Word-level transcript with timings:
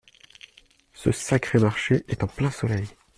Ce 0.95 1.11
sacré 1.11 1.59
marché 1.59 2.03
est 2.07 2.23
en 2.23 2.27
plein 2.27 2.49
soleil… 2.49 2.87